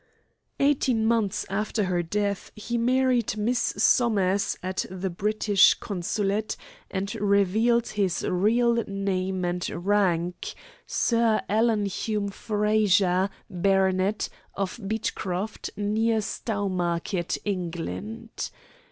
[0.59, 6.57] Eighteen months after her death he married Miss Somers at the British Consulate,
[6.89, 10.55] and revealed his real name and rank
[10.87, 18.49] Sir Alan Hume Frazer, baronet, of Beechcroft, near Stowmarket, England.